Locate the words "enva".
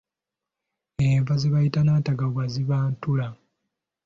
1.07-1.33